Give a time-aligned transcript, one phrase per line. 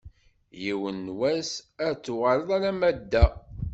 [0.63, 1.51] Yiwen n wass
[1.87, 3.27] ad d-tuɣaleḍ alamma d da.